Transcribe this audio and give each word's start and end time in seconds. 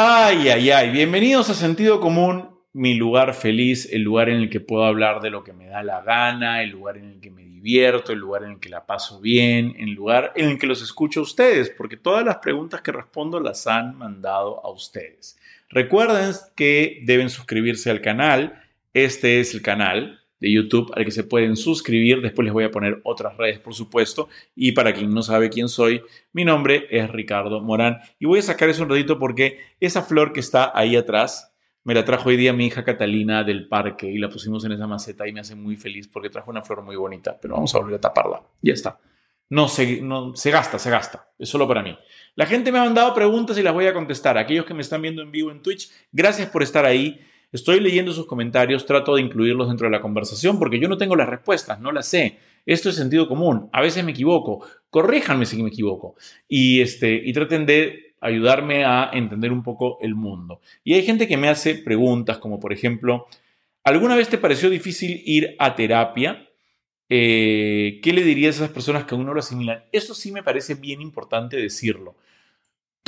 Ay, 0.00 0.48
ay, 0.48 0.70
ay, 0.70 0.90
bienvenidos 0.90 1.50
a 1.50 1.54
Sentido 1.54 1.98
Común, 1.98 2.50
mi 2.72 2.94
lugar 2.94 3.34
feliz, 3.34 3.92
el 3.92 4.02
lugar 4.02 4.28
en 4.28 4.36
el 4.36 4.48
que 4.48 4.60
puedo 4.60 4.84
hablar 4.84 5.20
de 5.20 5.28
lo 5.28 5.42
que 5.42 5.52
me 5.52 5.66
da 5.66 5.82
la 5.82 6.02
gana, 6.02 6.62
el 6.62 6.70
lugar 6.70 6.98
en 6.98 7.10
el 7.10 7.20
que 7.20 7.32
me 7.32 7.42
divierto, 7.42 8.12
el 8.12 8.20
lugar 8.20 8.44
en 8.44 8.52
el 8.52 8.60
que 8.60 8.68
la 8.68 8.86
paso 8.86 9.20
bien, 9.20 9.74
el 9.76 9.94
lugar 9.94 10.32
en 10.36 10.50
el 10.50 10.58
que 10.60 10.68
los 10.68 10.82
escucho 10.82 11.18
a 11.18 11.24
ustedes, 11.24 11.70
porque 11.70 11.96
todas 11.96 12.24
las 12.24 12.36
preguntas 12.36 12.80
que 12.80 12.92
respondo 12.92 13.40
las 13.40 13.66
han 13.66 13.98
mandado 13.98 14.64
a 14.64 14.70
ustedes. 14.70 15.36
Recuerden 15.68 16.32
que 16.54 17.00
deben 17.02 17.28
suscribirse 17.28 17.90
al 17.90 18.00
canal, 18.00 18.62
este 18.94 19.40
es 19.40 19.52
el 19.52 19.62
canal, 19.62 20.17
de 20.40 20.52
YouTube 20.52 20.92
al 20.94 21.04
que 21.04 21.10
se 21.10 21.24
pueden 21.24 21.56
suscribir. 21.56 22.20
Después 22.20 22.44
les 22.44 22.52
voy 22.52 22.64
a 22.64 22.70
poner 22.70 23.00
otras 23.04 23.36
redes, 23.36 23.58
por 23.58 23.74
supuesto. 23.74 24.28
Y 24.54 24.72
para 24.72 24.92
quien 24.92 25.12
no 25.12 25.22
sabe 25.22 25.50
quién 25.50 25.68
soy, 25.68 26.02
mi 26.32 26.44
nombre 26.44 26.86
es 26.90 27.10
Ricardo 27.10 27.60
Morán. 27.60 27.98
Y 28.18 28.26
voy 28.26 28.38
a 28.38 28.42
sacar 28.42 28.68
eso 28.68 28.82
un 28.82 28.90
ratito 28.90 29.18
porque 29.18 29.58
esa 29.80 30.02
flor 30.02 30.32
que 30.32 30.40
está 30.40 30.72
ahí 30.74 30.96
atrás 30.96 31.54
me 31.84 31.94
la 31.94 32.04
trajo 32.04 32.28
hoy 32.28 32.36
día 32.36 32.52
mi 32.52 32.66
hija 32.66 32.84
Catalina 32.84 33.44
del 33.44 33.66
parque 33.66 34.10
y 34.10 34.18
la 34.18 34.28
pusimos 34.28 34.64
en 34.64 34.72
esa 34.72 34.86
maceta 34.86 35.26
y 35.26 35.32
me 35.32 35.40
hace 35.40 35.54
muy 35.54 35.76
feliz 35.76 36.06
porque 36.06 36.28
trajo 36.28 36.50
una 36.50 36.62
flor 36.62 36.82
muy 36.82 36.96
bonita. 36.96 37.38
Pero 37.40 37.54
vamos 37.54 37.74
a 37.74 37.78
volver 37.78 37.96
a 37.96 38.00
taparla. 38.00 38.42
Ya 38.60 38.74
está. 38.74 39.00
No 39.50 39.68
se, 39.68 40.02
no, 40.02 40.36
se 40.36 40.50
gasta, 40.50 40.78
se 40.78 40.90
gasta. 40.90 41.30
Es 41.38 41.48
solo 41.48 41.66
para 41.66 41.82
mí. 41.82 41.96
La 42.34 42.44
gente 42.44 42.70
me 42.70 42.78
ha 42.78 42.84
mandado 42.84 43.14
preguntas 43.14 43.56
y 43.56 43.62
las 43.62 43.72
voy 43.72 43.86
a 43.86 43.94
contestar. 43.94 44.36
Aquellos 44.36 44.66
que 44.66 44.74
me 44.74 44.82
están 44.82 45.00
viendo 45.00 45.22
en 45.22 45.32
vivo 45.32 45.50
en 45.50 45.62
Twitch, 45.62 45.90
gracias 46.12 46.50
por 46.50 46.62
estar 46.62 46.84
ahí. 46.84 47.20
Estoy 47.50 47.80
leyendo 47.80 48.12
sus 48.12 48.26
comentarios, 48.26 48.84
trato 48.84 49.14
de 49.14 49.22
incluirlos 49.22 49.68
dentro 49.68 49.86
de 49.86 49.92
la 49.92 50.02
conversación 50.02 50.58
porque 50.58 50.78
yo 50.78 50.88
no 50.88 50.98
tengo 50.98 51.16
las 51.16 51.28
respuestas, 51.28 51.80
no 51.80 51.92
las 51.92 52.06
sé. 52.06 52.38
Esto 52.66 52.90
es 52.90 52.96
sentido 52.96 53.26
común. 53.26 53.70
A 53.72 53.80
veces 53.80 54.04
me 54.04 54.10
equivoco. 54.10 54.66
Corríjanme 54.90 55.46
si 55.46 55.62
me 55.62 55.70
equivoco. 55.70 56.16
Y, 56.46 56.80
este, 56.82 57.14
y 57.14 57.32
traten 57.32 57.64
de 57.64 58.14
ayudarme 58.20 58.84
a 58.84 59.10
entender 59.14 59.52
un 59.52 59.62
poco 59.62 59.98
el 60.02 60.14
mundo. 60.14 60.60
Y 60.84 60.92
hay 60.92 61.02
gente 61.02 61.26
que 61.26 61.38
me 61.38 61.48
hace 61.48 61.74
preguntas 61.74 62.36
como, 62.36 62.60
por 62.60 62.74
ejemplo, 62.74 63.26
¿alguna 63.82 64.14
vez 64.14 64.28
te 64.28 64.36
pareció 64.36 64.68
difícil 64.68 65.22
ir 65.24 65.56
a 65.58 65.74
terapia? 65.74 66.46
Eh, 67.08 68.00
¿Qué 68.02 68.12
le 68.12 68.22
dirías 68.22 68.56
a 68.56 68.64
esas 68.64 68.74
personas 68.74 69.04
que 69.04 69.14
aún 69.14 69.24
no 69.24 69.32
lo 69.32 69.40
asimilan? 69.40 69.84
Eso 69.92 70.14
sí 70.14 70.32
me 70.32 70.42
parece 70.42 70.74
bien 70.74 71.00
importante 71.00 71.56
decirlo 71.56 72.16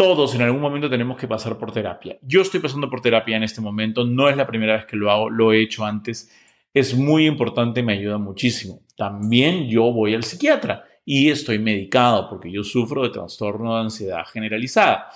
todos 0.01 0.35
en 0.35 0.41
algún 0.41 0.63
momento 0.63 0.89
tenemos 0.89 1.19
que 1.19 1.29
pasar 1.29 1.59
por 1.59 1.73
terapia. 1.73 2.17
Yo 2.23 2.41
estoy 2.41 2.59
pasando 2.61 2.89
por 2.89 3.03
terapia 3.03 3.37
en 3.37 3.43
este 3.43 3.61
momento, 3.61 4.03
no 4.03 4.31
es 4.31 4.37
la 4.39 4.47
primera 4.47 4.73
vez 4.73 4.87
que 4.87 4.97
lo 4.97 5.11
hago, 5.11 5.29
lo 5.29 5.53
he 5.53 5.61
hecho 5.61 5.85
antes. 5.85 6.35
Es 6.73 6.95
muy 6.95 7.27
importante, 7.27 7.83
me 7.83 7.93
ayuda 7.93 8.17
muchísimo. 8.17 8.81
También 8.97 9.69
yo 9.69 9.93
voy 9.93 10.15
al 10.15 10.25
psiquiatra 10.25 10.87
y 11.05 11.29
estoy 11.29 11.59
medicado 11.59 12.31
porque 12.31 12.51
yo 12.51 12.65
sufro 12.65 13.03
de 13.03 13.11
trastorno 13.11 13.75
de 13.75 13.83
ansiedad 13.83 14.25
generalizada. 14.25 15.11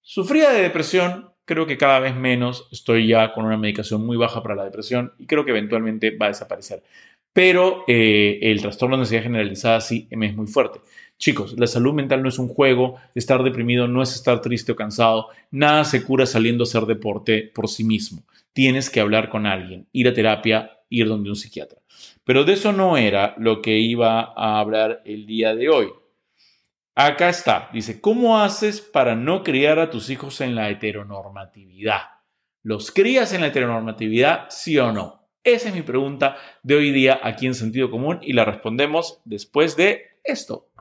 Sufría 0.00 0.50
de 0.50 0.62
depresión, 0.62 1.32
creo 1.44 1.66
que 1.66 1.76
cada 1.76 1.98
vez 1.98 2.14
menos, 2.14 2.68
estoy 2.70 3.08
ya 3.08 3.32
con 3.32 3.44
una 3.44 3.56
medicación 3.56 4.06
muy 4.06 4.16
baja 4.16 4.40
para 4.40 4.54
la 4.54 4.62
depresión 4.62 5.14
y 5.18 5.26
creo 5.26 5.44
que 5.44 5.50
eventualmente 5.50 6.16
va 6.16 6.26
a 6.26 6.28
desaparecer. 6.28 6.84
Pero 7.32 7.82
eh, 7.88 8.38
el 8.40 8.60
trastorno 8.60 8.94
de 8.94 9.02
ansiedad 9.02 9.24
generalizada 9.24 9.80
sí 9.80 10.06
me 10.12 10.26
es 10.26 10.36
muy 10.36 10.46
fuerte. 10.46 10.78
Chicos, 11.22 11.54
la 11.56 11.68
salud 11.68 11.92
mental 11.92 12.20
no 12.20 12.28
es 12.28 12.40
un 12.40 12.48
juego, 12.48 12.96
estar 13.14 13.44
deprimido 13.44 13.86
no 13.86 14.02
es 14.02 14.12
estar 14.12 14.40
triste 14.40 14.72
o 14.72 14.74
cansado, 14.74 15.28
nada 15.52 15.84
se 15.84 16.02
cura 16.02 16.26
saliendo 16.26 16.64
a 16.64 16.66
hacer 16.66 16.84
deporte 16.84 17.48
por 17.54 17.68
sí 17.68 17.84
mismo. 17.84 18.24
Tienes 18.52 18.90
que 18.90 18.98
hablar 18.98 19.28
con 19.28 19.46
alguien, 19.46 19.86
ir 19.92 20.08
a 20.08 20.14
terapia, 20.14 20.80
ir 20.88 21.06
donde 21.06 21.30
un 21.30 21.36
psiquiatra. 21.36 21.78
Pero 22.24 22.42
de 22.42 22.54
eso 22.54 22.72
no 22.72 22.96
era 22.96 23.36
lo 23.38 23.62
que 23.62 23.78
iba 23.78 24.32
a 24.36 24.58
hablar 24.58 25.00
el 25.04 25.24
día 25.24 25.54
de 25.54 25.68
hoy. 25.68 25.90
Acá 26.96 27.28
está, 27.28 27.70
dice, 27.72 28.00
¿cómo 28.00 28.40
haces 28.40 28.80
para 28.80 29.14
no 29.14 29.44
criar 29.44 29.78
a 29.78 29.90
tus 29.90 30.10
hijos 30.10 30.40
en 30.40 30.56
la 30.56 30.70
heteronormatividad? 30.70 32.00
¿Los 32.64 32.90
crías 32.90 33.32
en 33.32 33.42
la 33.42 33.46
heteronormatividad, 33.46 34.46
sí 34.50 34.76
o 34.76 34.90
no? 34.90 35.28
Esa 35.44 35.68
es 35.68 35.74
mi 35.76 35.82
pregunta 35.82 36.36
de 36.64 36.74
hoy 36.74 36.90
día 36.90 37.20
aquí 37.22 37.46
en 37.46 37.54
Sentido 37.54 37.92
Común 37.92 38.18
y 38.22 38.32
la 38.32 38.44
respondemos 38.44 39.20
después 39.24 39.76
de 39.76 40.16
esto. 40.24 40.71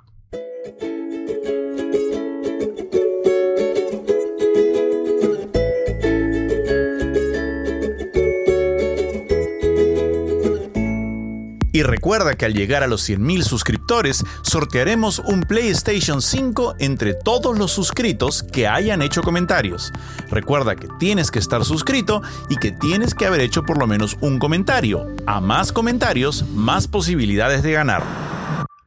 Y 11.82 11.84
recuerda 11.84 12.36
que 12.36 12.46
al 12.46 12.54
llegar 12.54 12.84
a 12.84 12.88
los 12.88 13.10
100.000 13.10 13.42
suscriptores, 13.42 14.24
sortearemos 14.44 15.18
un 15.18 15.42
PlayStation 15.42 16.22
5 16.22 16.76
entre 16.78 17.16
todos 17.16 17.58
los 17.58 17.72
suscritos 17.72 18.44
que 18.44 18.68
hayan 18.68 19.02
hecho 19.02 19.24
comentarios. 19.24 19.92
Recuerda 20.30 20.76
que 20.76 20.88
tienes 21.00 21.32
que 21.32 21.40
estar 21.40 21.66
suscrito 21.66 22.22
y 22.52 22.58
que 22.58 22.72
tienes 22.72 23.16
que 23.16 23.26
haber 23.26 23.42
hecho 23.42 23.64
por 23.64 23.80
lo 23.80 23.88
menos 23.88 24.16
un 24.22 24.38
comentario. 24.38 25.08
A 25.26 25.42
más 25.42 25.72
comentarios, 25.72 26.48
más 26.50 26.88
posibilidades 26.88 27.64
de 27.64 27.72
ganar. 27.72 28.04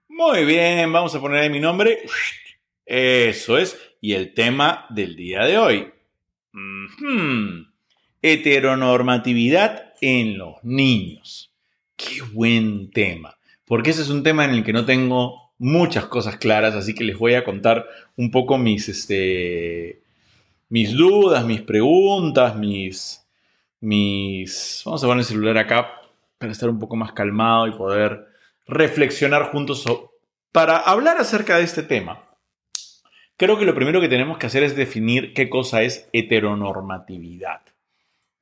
Muy 0.08 0.44
bien, 0.44 0.92
vamos 0.92 1.12
a 1.16 1.20
poner 1.20 1.40
ahí 1.40 1.50
mi 1.50 1.58
nombre. 1.58 1.98
Eso 2.86 3.58
es. 3.58 3.76
Y 4.00 4.12
el 4.12 4.34
tema 4.34 4.86
del 4.90 5.16
día 5.16 5.42
de 5.46 5.58
hoy. 5.58 5.92
Heteronormatividad 8.22 9.94
en 10.00 10.38
los 10.38 10.62
niños. 10.62 11.53
Qué 11.96 12.22
buen 12.32 12.90
tema. 12.90 13.36
Porque 13.64 13.90
ese 13.90 14.02
es 14.02 14.10
un 14.10 14.22
tema 14.22 14.44
en 14.44 14.50
el 14.50 14.64
que 14.64 14.72
no 14.72 14.84
tengo 14.84 15.52
muchas 15.58 16.06
cosas 16.06 16.36
claras, 16.36 16.74
así 16.74 16.94
que 16.94 17.04
les 17.04 17.18
voy 17.18 17.34
a 17.34 17.44
contar 17.44 17.86
un 18.16 18.30
poco 18.30 18.58
mis, 18.58 18.88
este, 18.88 20.02
mis 20.68 20.92
dudas, 20.92 21.44
mis 21.44 21.62
preguntas, 21.62 22.56
mis, 22.56 23.24
mis... 23.80 24.82
Vamos 24.84 25.02
a 25.02 25.06
poner 25.06 25.20
el 25.20 25.26
celular 25.26 25.58
acá 25.58 26.00
para 26.38 26.52
estar 26.52 26.68
un 26.68 26.78
poco 26.78 26.96
más 26.96 27.12
calmado 27.12 27.66
y 27.66 27.72
poder 27.72 28.26
reflexionar 28.66 29.50
juntos 29.50 29.84
para 30.52 30.76
hablar 30.76 31.18
acerca 31.18 31.56
de 31.56 31.64
este 31.64 31.82
tema. 31.82 32.24
Creo 33.36 33.58
que 33.58 33.64
lo 33.64 33.74
primero 33.74 34.00
que 34.00 34.08
tenemos 34.08 34.38
que 34.38 34.46
hacer 34.46 34.62
es 34.62 34.76
definir 34.76 35.34
qué 35.34 35.48
cosa 35.48 35.82
es 35.82 36.08
heteronormatividad. 36.12 37.62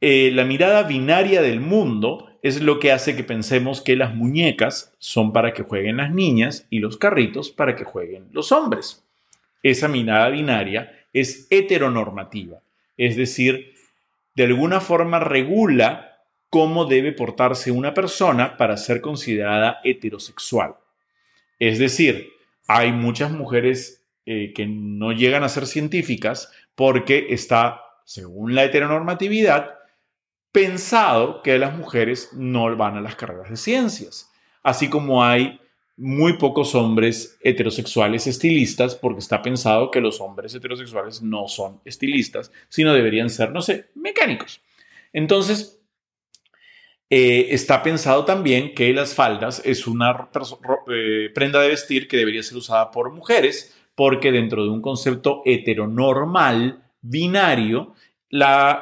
eh, 0.00 0.30
la 0.32 0.44
mirada 0.44 0.82
binaria 0.82 1.40
del 1.40 1.60
mundo 1.60 2.33
es 2.44 2.60
lo 2.60 2.78
que 2.78 2.92
hace 2.92 3.16
que 3.16 3.24
pensemos 3.24 3.80
que 3.80 3.96
las 3.96 4.14
muñecas 4.14 4.92
son 4.98 5.32
para 5.32 5.54
que 5.54 5.62
jueguen 5.62 5.96
las 5.96 6.12
niñas 6.12 6.66
y 6.68 6.80
los 6.80 6.98
carritos 6.98 7.50
para 7.50 7.74
que 7.74 7.84
jueguen 7.84 8.28
los 8.32 8.52
hombres. 8.52 9.02
Esa 9.62 9.88
mirada 9.88 10.28
binaria 10.28 11.06
es 11.14 11.46
heteronormativa, 11.48 12.58
es 12.98 13.16
decir, 13.16 13.72
de 14.34 14.44
alguna 14.44 14.80
forma 14.80 15.20
regula 15.20 16.18
cómo 16.50 16.84
debe 16.84 17.12
portarse 17.12 17.70
una 17.70 17.94
persona 17.94 18.58
para 18.58 18.76
ser 18.76 19.00
considerada 19.00 19.80
heterosexual. 19.82 20.74
Es 21.58 21.78
decir, 21.78 22.28
hay 22.68 22.92
muchas 22.92 23.30
mujeres 23.30 24.04
eh, 24.26 24.52
que 24.54 24.66
no 24.66 25.12
llegan 25.12 25.44
a 25.44 25.48
ser 25.48 25.66
científicas 25.66 26.52
porque 26.74 27.28
está, 27.30 27.80
según 28.04 28.54
la 28.54 28.64
heteronormatividad, 28.64 29.78
pensado 30.54 31.42
que 31.42 31.58
las 31.58 31.76
mujeres 31.76 32.30
no 32.32 32.76
van 32.76 32.96
a 32.96 33.00
las 33.00 33.16
carreras 33.16 33.50
de 33.50 33.56
ciencias. 33.56 34.30
Así 34.62 34.88
como 34.88 35.24
hay 35.24 35.60
muy 35.96 36.38
pocos 36.38 36.76
hombres 36.76 37.36
heterosexuales 37.40 38.28
estilistas 38.28 38.94
porque 38.94 39.18
está 39.18 39.42
pensado 39.42 39.90
que 39.90 40.00
los 40.00 40.20
hombres 40.20 40.54
heterosexuales 40.54 41.22
no 41.22 41.48
son 41.48 41.80
estilistas, 41.84 42.52
sino 42.68 42.94
deberían 42.94 43.30
ser, 43.30 43.50
no 43.50 43.62
sé, 43.62 43.90
mecánicos. 43.96 44.60
Entonces, 45.12 45.80
eh, 47.10 47.48
está 47.50 47.82
pensado 47.82 48.24
también 48.24 48.76
que 48.76 48.92
las 48.92 49.12
faldas 49.12 49.60
es 49.64 49.88
una 49.88 50.30
eh, 50.88 51.30
prenda 51.34 51.60
de 51.62 51.68
vestir 51.68 52.06
que 52.06 52.16
debería 52.16 52.44
ser 52.44 52.58
usada 52.58 52.92
por 52.92 53.10
mujeres 53.10 53.74
porque 53.96 54.30
dentro 54.30 54.62
de 54.62 54.70
un 54.70 54.80
concepto 54.80 55.42
heteronormal, 55.44 56.84
binario, 57.00 57.94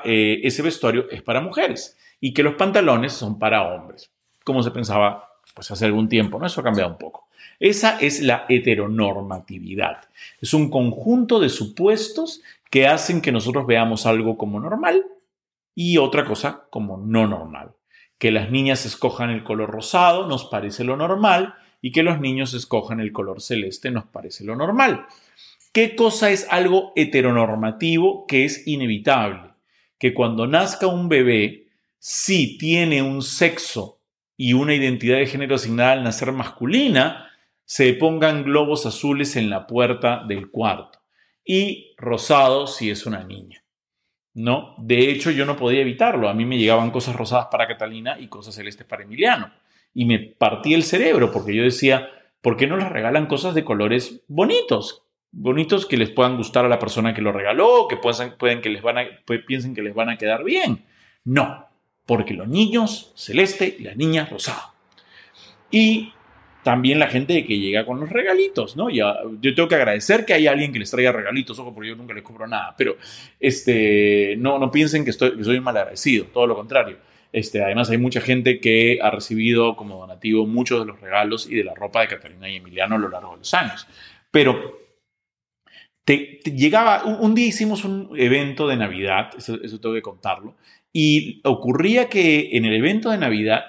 eh, 0.05 0.41
ese 0.43 0.63
vestuario 0.63 1.11
es 1.11 1.23
para 1.23 1.41
mujeres 1.41 1.97
y 2.21 2.33
que 2.33 2.43
los 2.43 2.55
pantalones 2.55 3.13
son 3.13 3.39
para 3.39 3.63
hombres, 3.63 4.11
como 4.45 4.63
se 4.63 4.71
pensaba 4.71 5.29
pues 5.55 5.71
hace 5.71 5.85
algún 5.85 6.09
tiempo, 6.09 6.39
¿no? 6.39 6.47
Eso 6.47 6.61
ha 6.61 6.65
cambiado 6.65 6.91
un 6.91 6.99
poco. 6.99 7.29
Esa 7.61 7.99
es 8.01 8.23
la 8.23 8.47
heteronormatividad. 8.49 10.09
Es 10.41 10.55
un 10.55 10.71
conjunto 10.71 11.39
de 11.39 11.49
supuestos 11.49 12.43
que 12.71 12.87
hacen 12.87 13.21
que 13.21 13.33
nosotros 13.33 13.67
veamos 13.67 14.07
algo 14.07 14.39
como 14.39 14.59
normal 14.59 15.05
y 15.75 15.99
otra 15.99 16.25
cosa 16.25 16.65
como 16.71 16.97
no 16.97 17.27
normal. 17.27 17.73
Que 18.19 18.31
las 18.31 18.51
niñas 18.51 18.87
escojan 18.87 19.31
el 19.31 19.45
color 19.45 19.71
rosado 19.71 20.27
nos 20.27 20.47
parece 20.47 20.85
lo 20.85 20.97
normal 20.97 21.55
y 21.83 21.93
que 21.93 22.03
los 22.03 22.21
niños 22.21 22.55
escojan 22.55 23.01
el 23.01 23.13
color 23.13 23.41
celeste 23.43 23.91
nos 23.91 24.05
parece 24.05 24.45
lo 24.45 24.57
normal. 24.57 25.07
¿Qué 25.73 25.97
cosa 25.97 26.31
es 26.31 26.47
algo 26.51 26.93
heteronormativo 26.97 28.27
que 28.27 28.45
es 28.45 28.67
inevitable? 28.67 29.55
Que 29.99 30.13
cuando 30.13 30.47
nazca 30.47 30.87
un 30.87 31.09
bebé, 31.09 31.69
si 31.99 32.59
tiene 32.59 33.01
un 33.01 33.23
sexo 33.23 33.99
y 34.37 34.53
una 34.53 34.75
identidad 34.75 35.17
de 35.17 35.27
género 35.27 35.55
asignada 35.55 35.93
al 35.93 36.05
nacer 36.05 36.31
masculina, 36.33 37.31
se 37.65 37.95
pongan 37.95 38.45
globos 38.45 38.85
azules 38.85 39.35
en 39.37 39.49
la 39.49 39.67
puerta 39.67 40.25
del 40.29 40.51
cuarto 40.51 40.99
y 41.43 41.95
rosado 41.97 42.67
si 42.67 42.91
es 42.91 43.07
una 43.07 43.25
niña. 43.25 43.65
¿No? 44.35 44.75
De 44.77 45.11
hecho, 45.11 45.31
yo 45.31 45.47
no 45.47 45.57
podía 45.57 45.81
evitarlo. 45.81 46.29
A 46.29 46.35
mí 46.35 46.45
me 46.45 46.59
llegaban 46.59 46.91
cosas 46.91 47.17
rosadas 47.17 47.47
para 47.51 47.67
Catalina 47.67 48.21
y 48.21 48.29
cosas 48.29 48.55
celestes 48.55 48.87
para 48.87 49.05
Emiliano. 49.05 49.51
Y 49.95 50.05
me 50.05 50.19
partí 50.19 50.75
el 50.75 50.83
cerebro 50.83 51.33
porque 51.33 51.55
yo 51.55 51.63
decía, 51.63 52.11
¿por 52.43 52.59
qué 52.59 52.67
no 52.67 52.77
les 52.77 52.91
regalan 52.91 53.27
cosas 53.27 53.55
de 53.55 53.65
colores 53.65 54.23
bonitos? 54.29 55.07
Bonitos 55.33 55.87
que 55.87 55.97
les 55.97 56.11
puedan 56.11 56.37
gustar 56.37 56.65
a 56.65 56.69
la 56.69 56.79
persona 56.79 57.15
que 57.15 57.23
lo 57.23 57.33
regaló, 57.33 57.89
que 57.89 57.97
pueden, 57.97 58.61
que 58.61 58.69
les 58.69 58.83
van 58.83 58.99
a, 58.99 59.05
piensen 59.47 59.75
que 59.75 59.83
les 59.83 59.95
van 59.95 60.11
a 60.11 60.19
quedar 60.19 60.45
bien. 60.45 60.85
No, 61.25 61.67
porque 62.07 62.35
los 62.35 62.49
niños 62.49 63.13
celeste 63.17 63.77
y 63.79 63.83
las 63.83 63.97
niñas 63.97 64.31
rosado. 64.31 64.75
Y 65.71 66.13
también 66.63 66.99
la 66.99 67.09
gente 67.09 67.45
que 67.45 67.59
llega 67.59 67.87
con 67.87 67.99
los 67.99 68.11
regalitos, 68.11 68.77
¿no? 68.77 68.91
Ya, 68.91 69.17
yo 69.41 69.55
tengo 69.55 69.69
que 69.69 69.75
agradecer 69.75 70.25
que 70.25 70.35
hay 70.35 70.47
alguien 70.47 70.73
que 70.73 70.79
les 70.79 70.91
traiga 70.91 71.13
regalitos, 71.13 71.59
ojo, 71.59 71.75
porque 71.75 71.89
yo 71.89 71.97
nunca 71.97 72.15
les 72.15 72.23
cobro 72.23 72.47
nada, 72.47 72.75
pero 72.77 72.97
este, 73.41 74.37
no, 74.39 74.59
no 74.59 74.71
piensen 74.71 75.05
que, 75.05 75.11
estoy, 75.11 75.37
que 75.37 75.45
soy 75.45 75.61
mal 75.61 75.77
agradecido, 75.77 76.27
todo 76.27 76.47
lo 76.47 76.55
contrario. 76.55 76.99
Este, 77.33 77.65
además, 77.65 77.89
hay 77.89 77.97
mucha 77.97 78.21
gente 78.21 78.61
que 78.61 78.99
ha 79.03 79.11
recibido 79.11 79.75
como 79.75 79.99
donativo 79.99 80.47
muchos 80.47 80.81
de 80.81 80.87
los 80.87 81.01
regalos 81.01 81.51
y 81.51 81.55
de 81.55 81.65
la 81.65 81.75
ropa 81.75 82.03
de 82.03 82.09
Catalina 82.09 82.49
y 82.49 82.57
Emiliano 82.57 82.97
a 82.97 82.99
lo 82.99 83.09
largo 83.09 83.33
de 83.33 83.39
los 83.39 83.55
años. 83.55 83.87
Pero 84.31 84.82
te, 86.05 86.41
llegaba, 86.45 87.05
un, 87.05 87.35
día 87.35 87.47
hicimos 87.47 87.85
un 87.85 88.11
evento 88.17 88.67
de 88.67 88.77
Navidad, 88.77 89.31
eso, 89.37 89.59
eso 89.63 89.81
tengo 89.81 89.95
que 89.95 90.03
contarlo, 90.03 90.57
y 90.93 91.41
ocurría 91.45 92.09
que 92.09 92.51
en 92.53 92.65
el 92.65 92.75
evento 92.75 93.11
de 93.11 93.19
Navidad 93.19 93.65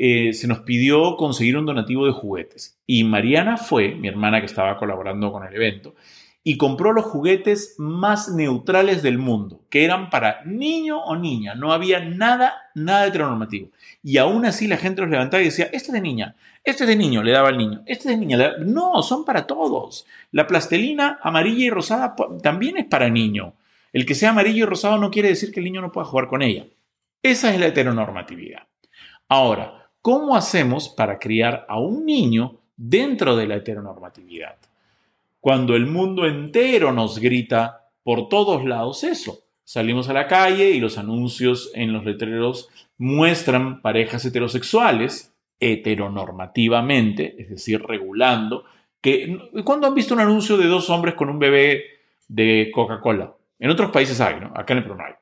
eh, 0.00 0.32
se 0.32 0.46
nos 0.46 0.60
pidió 0.60 1.16
conseguir 1.16 1.56
un 1.56 1.66
donativo 1.66 2.06
de 2.06 2.12
juguetes. 2.12 2.80
Y 2.86 3.02
Mariana 3.02 3.56
fue, 3.56 3.96
mi 3.96 4.06
hermana 4.06 4.38
que 4.38 4.46
estaba 4.46 4.76
colaborando 4.76 5.32
con 5.32 5.44
el 5.44 5.52
evento, 5.52 5.96
y 6.44 6.56
compró 6.56 6.92
los 6.92 7.04
juguetes 7.04 7.74
más 7.78 8.28
neutrales 8.30 9.02
del 9.02 9.18
mundo, 9.18 9.60
que 9.68 9.84
eran 9.84 10.08
para 10.08 10.42
niño 10.44 11.02
o 11.02 11.16
niña. 11.16 11.54
No 11.54 11.72
había 11.72 12.00
nada, 12.00 12.70
nada 12.74 13.06
heteronormativo. 13.06 13.68
Y 14.02 14.18
aún 14.18 14.46
así 14.46 14.66
la 14.66 14.76
gente 14.76 15.02
los 15.02 15.10
levantaba 15.10 15.42
y 15.42 15.46
decía, 15.46 15.66
este 15.72 15.88
es 15.88 15.92
de 15.92 16.00
niña, 16.00 16.36
este 16.64 16.84
es 16.84 16.88
de 16.88 16.96
niño, 16.96 17.22
le 17.22 17.32
daba 17.32 17.48
al 17.48 17.58
niño, 17.58 17.82
este 17.86 18.08
es 18.08 18.18
de 18.18 18.24
niña. 18.24 18.52
No, 18.60 19.02
son 19.02 19.24
para 19.24 19.46
todos. 19.46 20.06
La 20.32 20.46
plastelina 20.46 21.18
amarilla 21.22 21.66
y 21.66 21.70
rosada 21.70 22.14
también 22.42 22.78
es 22.78 22.86
para 22.86 23.10
niño. 23.10 23.54
El 23.92 24.06
que 24.06 24.14
sea 24.14 24.30
amarillo 24.30 24.64
y 24.64 24.68
rosado 24.68 24.98
no 24.98 25.10
quiere 25.10 25.28
decir 25.28 25.52
que 25.52 25.60
el 25.60 25.64
niño 25.64 25.80
no 25.80 25.92
pueda 25.92 26.06
jugar 26.06 26.28
con 26.28 26.42
ella. 26.42 26.66
Esa 27.22 27.52
es 27.52 27.60
la 27.60 27.66
heteronormatividad. 27.66 28.62
Ahora, 29.28 29.90
¿cómo 30.00 30.36
hacemos 30.36 30.88
para 30.88 31.18
criar 31.18 31.66
a 31.68 31.78
un 31.78 32.06
niño 32.06 32.60
dentro 32.76 33.36
de 33.36 33.46
la 33.46 33.56
heteronormatividad? 33.56 34.56
Cuando 35.40 35.76
el 35.76 35.86
mundo 35.86 36.26
entero 36.26 36.92
nos 36.92 37.18
grita 37.18 37.90
por 38.02 38.28
todos 38.28 38.64
lados 38.64 39.04
eso. 39.04 39.44
Salimos 39.64 40.08
a 40.08 40.14
la 40.14 40.26
calle 40.26 40.70
y 40.70 40.80
los 40.80 40.96
anuncios 40.96 41.70
en 41.74 41.92
los 41.92 42.04
letreros 42.04 42.70
muestran 42.96 43.82
parejas 43.82 44.24
heterosexuales 44.24 45.34
heteronormativamente, 45.60 47.34
es 47.42 47.50
decir, 47.50 47.82
regulando, 47.82 48.64
que 49.00 49.38
¿cuándo 49.64 49.86
han 49.86 49.94
visto 49.94 50.14
un 50.14 50.20
anuncio 50.20 50.56
de 50.56 50.66
dos 50.66 50.88
hombres 50.90 51.14
con 51.14 51.28
un 51.28 51.38
bebé 51.38 51.84
de 52.28 52.70
Coca-Cola? 52.72 53.34
En 53.58 53.70
otros 53.70 53.90
países 53.90 54.20
hay, 54.20 54.40
¿no? 54.40 54.52
Acá 54.54 54.72
en 54.72 54.78
el 54.78 54.84
Perú 54.84 54.96
no 54.96 55.04
hay. 55.04 55.12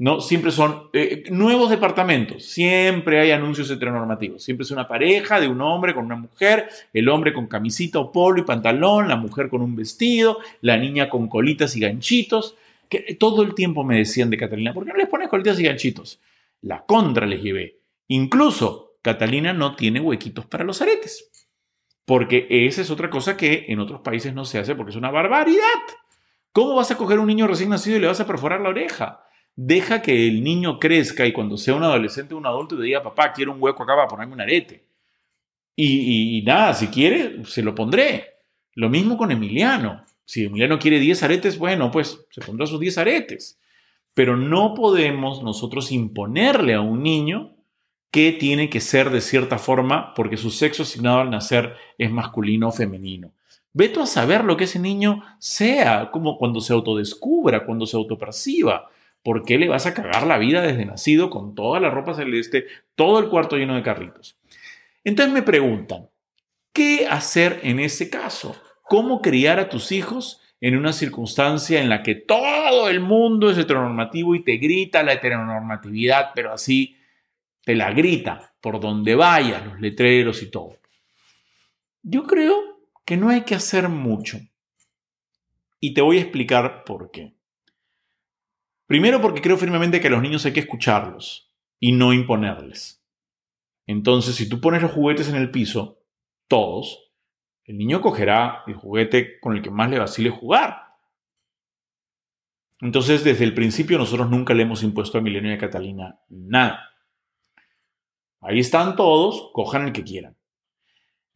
No, 0.00 0.22
siempre 0.22 0.50
son 0.50 0.88
eh, 0.94 1.24
nuevos 1.28 1.68
departamentos, 1.68 2.46
siempre 2.46 3.20
hay 3.20 3.32
anuncios 3.32 3.70
heteronormativos, 3.70 4.42
siempre 4.42 4.64
es 4.64 4.70
una 4.70 4.88
pareja 4.88 5.38
de 5.38 5.46
un 5.46 5.60
hombre 5.60 5.92
con 5.92 6.06
una 6.06 6.16
mujer, 6.16 6.70
el 6.94 7.06
hombre 7.10 7.34
con 7.34 7.48
camisita 7.48 7.98
o 7.98 8.10
polo 8.10 8.40
y 8.40 8.44
pantalón, 8.44 9.08
la 9.08 9.16
mujer 9.16 9.50
con 9.50 9.60
un 9.60 9.76
vestido, 9.76 10.38
la 10.62 10.78
niña 10.78 11.10
con 11.10 11.28
colitas 11.28 11.76
y 11.76 11.80
ganchitos, 11.80 12.56
que 12.88 13.14
todo 13.20 13.42
el 13.42 13.54
tiempo 13.54 13.84
me 13.84 13.98
decían 13.98 14.30
de 14.30 14.38
Catalina, 14.38 14.72
¿por 14.72 14.86
qué 14.86 14.92
no 14.92 14.96
les 14.96 15.06
pones 15.06 15.28
colitas 15.28 15.60
y 15.60 15.64
ganchitos? 15.64 16.18
La 16.62 16.86
contra 16.86 17.26
les 17.26 17.42
llevé. 17.42 17.76
Incluso 18.08 18.94
Catalina 19.02 19.52
no 19.52 19.76
tiene 19.76 20.00
huequitos 20.00 20.46
para 20.46 20.64
los 20.64 20.80
aretes, 20.80 21.30
porque 22.06 22.46
esa 22.48 22.80
es 22.80 22.90
otra 22.90 23.10
cosa 23.10 23.36
que 23.36 23.66
en 23.68 23.80
otros 23.80 24.00
países 24.00 24.32
no 24.32 24.46
se 24.46 24.60
hace 24.60 24.74
porque 24.74 24.92
es 24.92 24.96
una 24.96 25.10
barbaridad. 25.10 25.82
¿Cómo 26.52 26.76
vas 26.76 26.90
a 26.90 26.96
coger 26.96 27.18
un 27.18 27.26
niño 27.26 27.46
recién 27.46 27.68
nacido 27.68 27.98
y 27.98 28.00
le 28.00 28.06
vas 28.06 28.20
a 28.20 28.26
perforar 28.26 28.62
la 28.62 28.70
oreja? 28.70 29.26
Deja 29.62 30.00
que 30.00 30.26
el 30.26 30.42
niño 30.42 30.78
crezca 30.78 31.26
y 31.26 31.34
cuando 31.34 31.58
sea 31.58 31.74
un 31.74 31.82
adolescente 31.82 32.32
o 32.32 32.38
un 32.38 32.46
adulto 32.46 32.78
te 32.78 32.84
diga, 32.84 33.02
papá, 33.02 33.30
quiero 33.30 33.52
un 33.52 33.60
hueco 33.60 33.82
acá 33.82 33.94
para 33.94 34.08
ponerme 34.08 34.32
un 34.32 34.40
arete. 34.40 34.86
Y, 35.76 36.42
nada, 36.46 36.72
si 36.72 36.86
quiere, 36.86 37.44
se 37.44 37.62
lo 37.62 37.74
pondré. 37.74 38.36
Lo 38.72 38.88
mismo 38.88 39.18
con 39.18 39.30
Emiliano. 39.30 40.02
Si 40.24 40.46
Emiliano 40.46 40.78
quiere 40.78 40.98
10 40.98 41.22
aretes, 41.24 41.58
bueno, 41.58 41.90
pues 41.90 42.24
se 42.30 42.40
pondrá 42.40 42.66
sus 42.66 42.80
10 42.80 42.96
aretes. 42.96 43.58
Pero 44.14 44.34
no 44.34 44.72
podemos 44.72 45.42
nosotros 45.42 45.92
imponerle 45.92 46.72
a 46.72 46.80
un 46.80 47.02
niño 47.02 47.54
que 48.10 48.32
tiene 48.32 48.70
que 48.70 48.80
ser 48.80 49.10
de 49.10 49.20
cierta 49.20 49.58
forma 49.58 50.14
porque 50.14 50.38
su 50.38 50.50
sexo 50.50 50.84
asignado 50.84 51.20
al 51.20 51.30
nacer 51.30 51.74
es 51.98 52.10
masculino 52.10 52.68
o 52.68 52.72
femenino. 52.72 53.32
Vete 53.74 54.00
a 54.00 54.06
saber 54.06 54.42
lo 54.42 54.56
que 54.56 54.64
ese 54.64 54.78
niño 54.78 55.22
sea, 55.38 56.10
como 56.10 56.38
cuando 56.38 56.62
se 56.62 56.72
autodescubra, 56.72 57.66
cuando 57.66 57.84
se 57.84 57.98
autoperciba. 57.98 58.88
¿Por 59.22 59.44
qué 59.44 59.58
le 59.58 59.68
vas 59.68 59.86
a 59.86 59.94
cagar 59.94 60.26
la 60.26 60.38
vida 60.38 60.62
desde 60.62 60.86
nacido 60.86 61.28
con 61.28 61.54
toda 61.54 61.78
la 61.80 61.90
ropa 61.90 62.14
celeste, 62.14 62.66
todo 62.94 63.18
el 63.18 63.28
cuarto 63.28 63.56
lleno 63.56 63.74
de 63.74 63.82
carritos? 63.82 64.38
Entonces 65.04 65.32
me 65.32 65.42
preguntan, 65.42 66.08
¿qué 66.72 67.06
hacer 67.08 67.60
en 67.62 67.80
ese 67.80 68.08
caso? 68.08 68.56
¿Cómo 68.82 69.20
criar 69.20 69.58
a 69.60 69.68
tus 69.68 69.92
hijos 69.92 70.40
en 70.60 70.76
una 70.76 70.92
circunstancia 70.92 71.80
en 71.80 71.88
la 71.88 72.02
que 72.02 72.14
todo 72.14 72.88
el 72.88 73.00
mundo 73.00 73.50
es 73.50 73.58
heteronormativo 73.58 74.34
y 74.34 74.44
te 74.44 74.56
grita 74.56 75.02
la 75.02 75.14
heteronormatividad, 75.14 76.32
pero 76.34 76.52
así 76.52 76.96
te 77.64 77.74
la 77.74 77.92
grita 77.92 78.54
por 78.60 78.80
donde 78.80 79.14
vayas, 79.14 79.64
los 79.64 79.80
letreros 79.80 80.42
y 80.42 80.50
todo? 80.50 80.76
Yo 82.02 82.24
creo 82.24 82.80
que 83.04 83.16
no 83.16 83.28
hay 83.28 83.42
que 83.42 83.54
hacer 83.54 83.88
mucho. 83.88 84.38
Y 85.78 85.94
te 85.94 86.02
voy 86.02 86.18
a 86.18 86.22
explicar 86.22 86.84
por 86.84 87.10
qué. 87.10 87.34
Primero 88.90 89.20
porque 89.20 89.40
creo 89.40 89.56
firmemente 89.56 90.00
que 90.00 90.08
a 90.08 90.10
los 90.10 90.20
niños 90.20 90.44
hay 90.44 90.52
que 90.52 90.58
escucharlos 90.58 91.54
y 91.78 91.92
no 91.92 92.12
imponerles. 92.12 93.00
Entonces, 93.86 94.34
si 94.34 94.48
tú 94.48 94.60
pones 94.60 94.82
los 94.82 94.90
juguetes 94.90 95.28
en 95.28 95.36
el 95.36 95.52
piso, 95.52 96.02
todos, 96.48 97.12
el 97.66 97.78
niño 97.78 98.00
cogerá 98.00 98.64
el 98.66 98.74
juguete 98.74 99.38
con 99.38 99.56
el 99.56 99.62
que 99.62 99.70
más 99.70 99.90
le 99.90 100.00
vacile 100.00 100.30
jugar. 100.30 100.96
Entonces, 102.80 103.22
desde 103.22 103.44
el 103.44 103.54
principio 103.54 103.96
nosotros 103.96 104.28
nunca 104.28 104.54
le 104.54 104.64
hemos 104.64 104.82
impuesto 104.82 105.18
a 105.18 105.20
Milenio 105.20 105.52
y 105.52 105.54
a 105.54 105.58
Catalina 105.58 106.18
nada. 106.28 106.90
Ahí 108.40 108.58
están 108.58 108.96
todos, 108.96 109.50
cojan 109.52 109.86
el 109.86 109.92
que 109.92 110.02
quieran. 110.02 110.36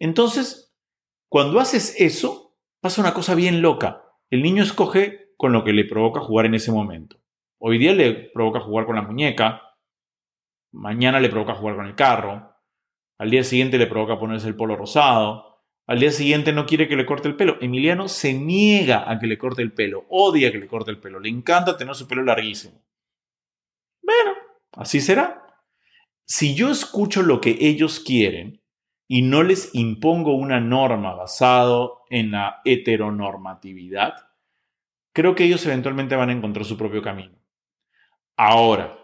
Entonces, 0.01 0.75
Cuando 1.29 1.61
haces 1.61 1.95
eso, 2.01 2.57
pasa 2.81 3.01
una 3.01 3.15
cosa 3.15 3.37
bien 3.37 3.63
loca. 3.63 4.03
El 4.29 4.43
niño 4.43 4.65
escoge 4.65 5.35
con 5.37 5.53
lo 5.53 5.63
que 5.63 5.73
le 5.73 5.85
provoca 5.85 6.19
jugar 6.19 6.47
en 6.47 6.55
ese 6.55 6.73
momento. 6.73 7.24
Hoy 7.67 7.79
día 7.79 7.95
le 7.95 8.13
provoca 8.13 8.61
jugar 8.61 8.85
con 8.85 8.95
la 8.95 9.01
muñeca, 9.01 9.63
mañana 10.71 11.19
le 11.19 11.31
provoca 11.31 11.55
jugar 11.55 11.77
con 11.77 11.87
el 11.87 11.95
carro, 11.95 12.55
al 13.17 13.31
día 13.31 13.43
siguiente 13.43 13.79
le 13.79 13.87
provoca 13.87 14.19
ponerse 14.19 14.49
el 14.49 14.55
polo 14.55 14.77
rosado, 14.77 15.63
al 15.87 15.99
día 15.99 16.11
siguiente 16.11 16.53
no 16.53 16.67
quiere 16.67 16.89
que 16.89 16.97
le 16.97 17.07
corte 17.07 17.27
el 17.27 17.37
pelo. 17.37 17.57
Emiliano 17.63 18.07
se 18.07 18.35
niega 18.35 19.11
a 19.11 19.19
que 19.19 19.27
le 19.27 19.39
corte 19.39 19.63
el 19.63 19.73
pelo, 19.73 20.05
odia 20.11 20.53
que 20.53 20.59
le 20.59 20.67
corte 20.67 20.91
el 20.91 21.01
pelo, 21.01 21.19
le 21.21 21.31
encanta 21.31 21.79
tener 21.79 21.95
su 21.95 22.07
pelo 22.07 22.23
larguísimo. 22.23 22.85
Bueno, 24.03 24.33
así 24.73 25.01
será. 25.01 25.47
Si 26.27 26.55
yo 26.55 26.71
escucho 26.71 27.23
lo 27.23 27.41
que 27.41 27.57
ellos 27.61 27.99
quieren 27.99 28.61
y 29.09 29.23
no 29.23 29.43
les 29.43 29.75
impongo 29.75 30.35
una 30.35 30.61
norma 30.61 31.15
basado 31.15 32.03
en 32.11 32.33
la 32.33 32.61
heteronormatividad, 32.67 34.17
creo 35.15 35.35
que 35.35 35.45
ellos 35.45 35.65
eventualmente 35.65 36.15
van 36.15 36.29
a 36.29 36.35
encontrar 36.35 36.67
su 36.67 36.77
propio 36.77 37.01
camino. 37.01 37.43
Ahora, 38.37 38.99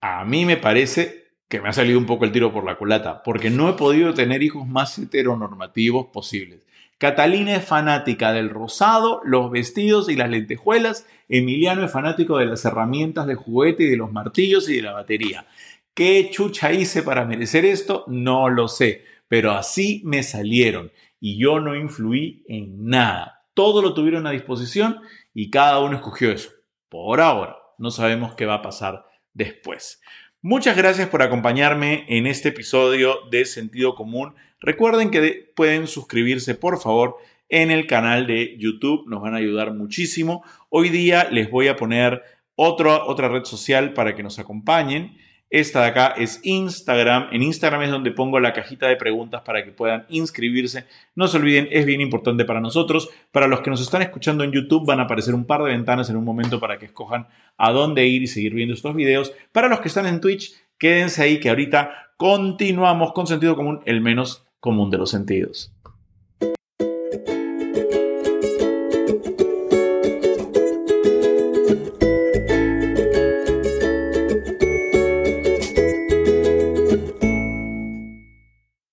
a 0.00 0.24
mí 0.24 0.44
me 0.44 0.56
parece 0.56 1.22
que 1.48 1.60
me 1.60 1.68
ha 1.68 1.72
salido 1.72 1.98
un 1.98 2.06
poco 2.06 2.24
el 2.24 2.32
tiro 2.32 2.52
por 2.52 2.64
la 2.64 2.76
culata, 2.76 3.22
porque 3.22 3.50
no 3.50 3.68
he 3.68 3.74
podido 3.74 4.14
tener 4.14 4.42
hijos 4.42 4.66
más 4.66 4.98
heteronormativos 4.98 6.06
posibles. 6.06 6.66
Catalina 6.98 7.56
es 7.56 7.64
fanática 7.64 8.32
del 8.32 8.48
rosado, 8.48 9.20
los 9.24 9.50
vestidos 9.50 10.08
y 10.08 10.14
las 10.14 10.30
lentejuelas. 10.30 11.06
Emiliano 11.28 11.84
es 11.84 11.90
fanático 11.90 12.38
de 12.38 12.46
las 12.46 12.64
herramientas 12.64 13.26
de 13.26 13.34
juguete 13.34 13.82
y 13.82 13.90
de 13.90 13.96
los 13.96 14.12
martillos 14.12 14.68
y 14.68 14.76
de 14.76 14.82
la 14.82 14.92
batería. 14.92 15.46
¿Qué 15.94 16.30
chucha 16.30 16.72
hice 16.72 17.02
para 17.02 17.24
merecer 17.24 17.64
esto? 17.64 18.04
No 18.06 18.48
lo 18.48 18.68
sé, 18.68 19.04
pero 19.26 19.50
así 19.50 20.00
me 20.04 20.22
salieron 20.22 20.92
y 21.20 21.38
yo 21.38 21.58
no 21.58 21.74
influí 21.74 22.44
en 22.46 22.86
nada. 22.86 23.44
Todo 23.52 23.82
lo 23.82 23.94
tuvieron 23.94 24.26
a 24.26 24.30
disposición 24.30 25.00
y 25.34 25.50
cada 25.50 25.80
uno 25.80 25.96
escogió 25.96 26.30
eso. 26.30 26.50
Por 26.92 27.22
ahora, 27.22 27.56
no 27.78 27.90
sabemos 27.90 28.34
qué 28.34 28.44
va 28.44 28.56
a 28.56 28.60
pasar 28.60 29.06
después. 29.32 30.02
Muchas 30.42 30.76
gracias 30.76 31.08
por 31.08 31.22
acompañarme 31.22 32.04
en 32.06 32.26
este 32.26 32.50
episodio 32.50 33.16
de 33.30 33.46
Sentido 33.46 33.94
Común. 33.94 34.34
Recuerden 34.60 35.10
que 35.10 35.50
pueden 35.56 35.86
suscribirse, 35.86 36.54
por 36.54 36.78
favor, 36.82 37.16
en 37.48 37.70
el 37.70 37.86
canal 37.86 38.26
de 38.26 38.58
YouTube. 38.58 39.08
Nos 39.08 39.22
van 39.22 39.32
a 39.32 39.38
ayudar 39.38 39.72
muchísimo. 39.72 40.44
Hoy 40.68 40.90
día 40.90 41.30
les 41.30 41.50
voy 41.50 41.68
a 41.68 41.76
poner 41.76 42.22
otra 42.56 43.26
red 43.26 43.44
social 43.44 43.94
para 43.94 44.14
que 44.14 44.22
nos 44.22 44.38
acompañen. 44.38 45.16
Esta 45.52 45.82
de 45.82 45.88
acá 45.88 46.14
es 46.16 46.40
Instagram. 46.44 47.28
En 47.30 47.42
Instagram 47.42 47.82
es 47.82 47.90
donde 47.90 48.10
pongo 48.10 48.40
la 48.40 48.54
cajita 48.54 48.88
de 48.88 48.96
preguntas 48.96 49.42
para 49.42 49.62
que 49.62 49.70
puedan 49.70 50.06
inscribirse. 50.08 50.86
No 51.14 51.28
se 51.28 51.36
olviden, 51.36 51.68
es 51.70 51.84
bien 51.84 52.00
importante 52.00 52.46
para 52.46 52.58
nosotros. 52.58 53.10
Para 53.32 53.48
los 53.48 53.60
que 53.60 53.68
nos 53.68 53.82
están 53.82 54.00
escuchando 54.00 54.44
en 54.44 54.52
YouTube 54.52 54.86
van 54.86 55.00
a 55.00 55.02
aparecer 55.02 55.34
un 55.34 55.44
par 55.44 55.62
de 55.62 55.72
ventanas 55.72 56.08
en 56.08 56.16
un 56.16 56.24
momento 56.24 56.58
para 56.58 56.78
que 56.78 56.86
escojan 56.86 57.28
a 57.58 57.70
dónde 57.70 58.06
ir 58.06 58.22
y 58.22 58.28
seguir 58.28 58.54
viendo 58.54 58.72
estos 58.72 58.94
videos. 58.94 59.34
Para 59.52 59.68
los 59.68 59.80
que 59.80 59.88
están 59.88 60.06
en 60.06 60.22
Twitch, 60.22 60.54
quédense 60.78 61.22
ahí 61.22 61.38
que 61.38 61.50
ahorita 61.50 62.14
continuamos 62.16 63.12
con 63.12 63.26
sentido 63.26 63.54
común, 63.54 63.82
el 63.84 64.00
menos 64.00 64.46
común 64.58 64.88
de 64.88 64.96
los 64.96 65.10
sentidos. 65.10 65.70